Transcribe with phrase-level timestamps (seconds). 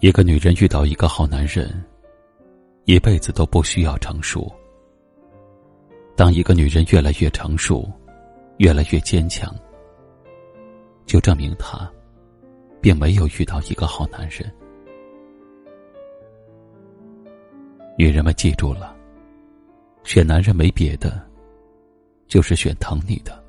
[0.00, 1.84] 一个女人遇到一个好男人，
[2.84, 4.48] 一辈子都不需要成熟。
[6.14, 7.90] 当一个女人越来越成熟，
[8.58, 9.52] 越来越坚强，
[11.04, 11.90] 就证明她
[12.80, 14.48] 并没有遇到一个好男人。
[17.96, 18.94] 女人们记住了，
[20.04, 21.20] 选男人没别的，
[22.28, 23.42] 就是选疼你的。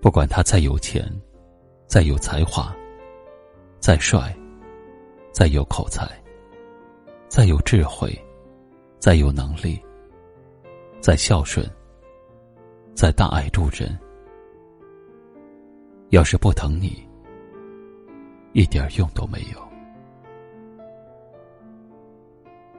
[0.00, 1.04] 不管他再有钱，
[1.88, 2.72] 再有才华。
[3.84, 4.34] 再帅，
[5.30, 6.08] 再有口才，
[7.28, 8.18] 再有智慧，
[8.98, 9.78] 再有能力，
[11.02, 11.70] 再孝顺，
[12.94, 13.94] 再大爱助人，
[16.08, 17.06] 要是不疼你，
[18.54, 19.62] 一点用都没有。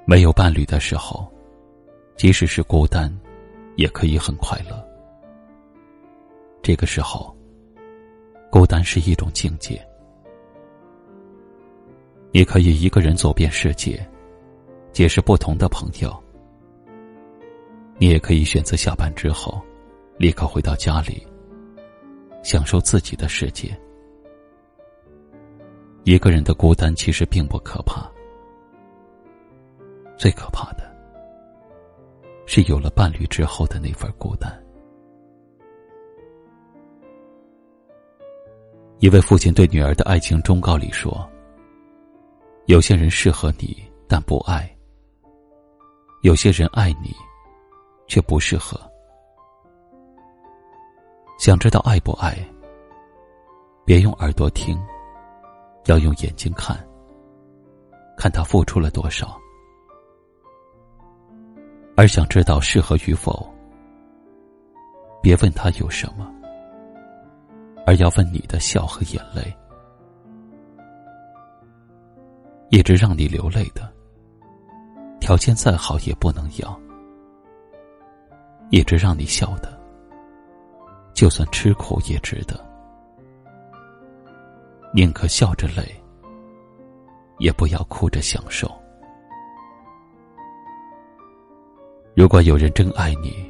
[0.05, 1.31] 没有伴侣的时候，
[2.15, 3.15] 即使是孤单，
[3.75, 4.83] 也可以很快乐。
[6.63, 7.31] 这个时候，
[8.49, 9.79] 孤单是一种境界。
[12.35, 14.05] 你可以一个人走遍世界，
[14.91, 16.13] 结识不同的朋友。
[17.97, 19.63] 你也可以选择下班之后，
[20.17, 21.25] 立刻回到家里，
[22.43, 23.73] 享受自己的世界。
[26.03, 28.05] 一个人的孤单其实并不可怕，
[30.17, 30.93] 最可怕的
[32.45, 34.51] 是有了伴侣之后的那份孤单。
[38.99, 41.25] 一位父亲对女儿的爱情忠告里说。
[42.67, 44.67] 有些人适合你，但不爱；
[46.23, 47.15] 有些人爱你，
[48.07, 48.79] 却不适合。
[51.37, 52.35] 想知道爱不爱？
[53.85, 54.75] 别用耳朵听，
[55.85, 56.75] 要用眼睛看，
[58.17, 59.39] 看他付出了多少。
[61.95, 63.47] 而想知道适合与否，
[65.21, 66.27] 别问他有什么，
[67.85, 69.55] 而要问你的笑和眼泪。
[72.75, 73.89] 一直让你流泪的，
[75.21, 76.77] 条件再好也不能要；
[78.69, 79.79] 一直让你笑的，
[81.13, 82.59] 就算吃苦也值得。
[84.93, 85.89] 宁可笑着累，
[87.37, 88.69] 也不要哭着享受。
[92.13, 93.49] 如果有人真爱你，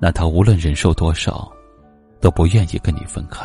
[0.00, 1.50] 那他无论忍受多少，
[2.20, 3.44] 都不愿意跟你分开。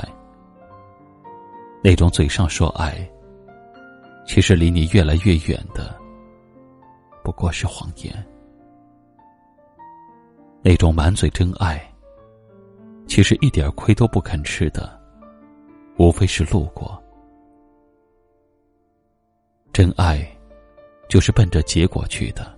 [1.84, 3.10] 那种嘴上说爱。
[4.30, 6.00] 其实离你越来越远的，
[7.24, 8.14] 不过是谎言。
[10.62, 11.82] 那种满嘴真爱，
[13.08, 15.02] 其实一点亏都不肯吃的，
[15.98, 17.04] 无非是路过。
[19.74, 20.24] 真爱，
[21.08, 22.56] 就是奔着结果去的。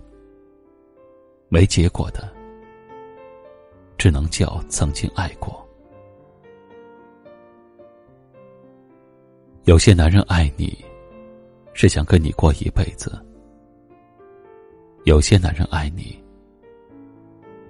[1.48, 2.30] 没结果的，
[3.96, 5.66] 只能叫曾经爱过。
[9.64, 10.84] 有些男人爱你。
[11.74, 13.12] 是想跟你过一辈子。
[15.04, 16.22] 有些男人爱你，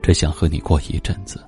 [0.02, 1.42] 只想和你过一阵子。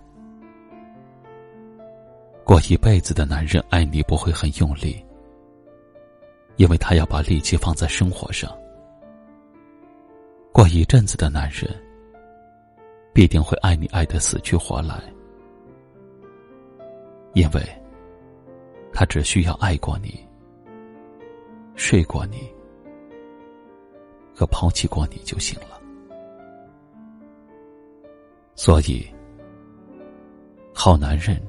[2.45, 5.05] 过一辈子的男人爱你不会很用力，
[6.57, 8.51] 因为他要把力气放在生活上。
[10.53, 11.69] 过一阵子的男人，
[13.13, 15.03] 必定会爱你爱得死去活来，
[17.33, 17.63] 因为
[18.93, 20.25] 他只需要爱过你。
[21.77, 22.53] 睡过你，
[24.35, 25.81] 和抛弃过你就行了。
[28.55, 29.05] 所以，
[30.73, 31.41] 好男人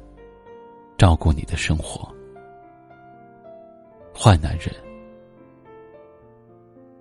[0.97, 2.11] 照顾你的生活，
[4.13, 4.73] 坏男人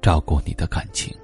[0.03, 1.17] 照顾你的感情。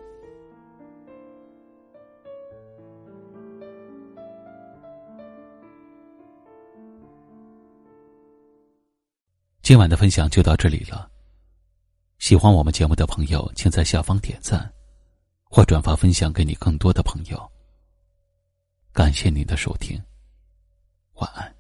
[9.63, 11.10] 今晚的分享就到这里了。
[12.31, 14.73] 喜欢我们节目的朋友，请在下方点赞，
[15.43, 17.51] 或转发分享给你更多的朋友。
[18.93, 20.01] 感谢您的收听，
[21.15, 21.53] 晚安。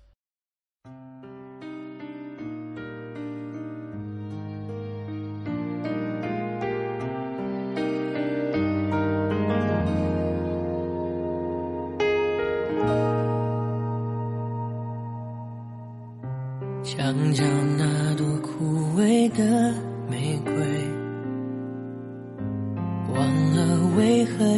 [16.84, 17.42] 墙角
[17.76, 19.89] 那朵枯萎的。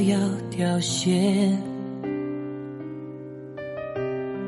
[0.09, 0.19] 要
[0.51, 1.51] 凋谢。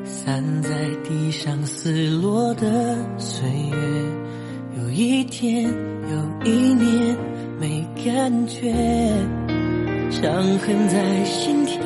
[0.03, 0.69] 散在
[1.03, 7.17] 地上撕落的岁月，有一天有一年
[7.59, 8.73] 没感觉，
[10.09, 11.79] 伤痕在心田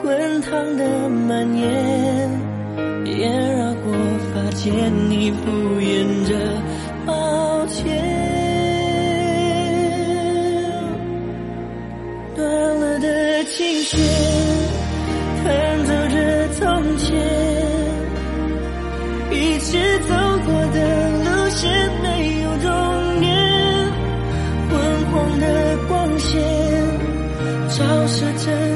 [0.00, 2.30] 滚烫的蔓延。
[3.18, 3.92] 烟绕过
[4.32, 4.72] 发间，
[5.10, 5.50] 你敷
[5.80, 6.36] 衍着
[13.90, 13.98] 却，
[15.42, 17.08] 弹奏着从前。
[19.32, 19.76] 一起
[20.08, 20.14] 走
[20.46, 20.78] 过的
[21.24, 21.60] 路线
[22.00, 22.06] 没
[22.42, 22.70] 有终
[23.18, 23.28] 点，
[24.70, 24.72] 昏
[25.10, 25.44] 黄的
[25.88, 25.90] 光
[26.20, 26.30] 线
[27.68, 28.14] 照射
[28.44, 28.69] 着。